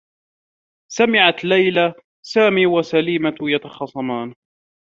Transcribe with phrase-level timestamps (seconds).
[0.91, 1.93] سمعت ليلى
[2.25, 4.33] سامي و سليمة يتخاصمان.